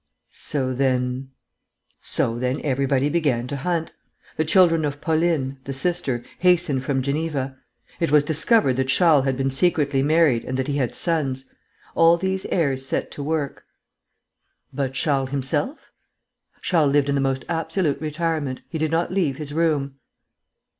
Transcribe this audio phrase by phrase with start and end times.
[0.29, 1.29] "So then...?"
[1.99, 3.93] "So then everybody began to hunt.
[4.35, 7.55] The children of Pauline, the sister, hastened from Geneva.
[7.99, 11.45] It was discovered that Charles had been secretly married and that he had sons.
[11.93, 13.63] All these heirs set to work."
[14.73, 15.91] "But Charles himself?"
[16.63, 18.61] "Charles lived in the most absolute retirement.
[18.69, 19.97] He did not leave his room."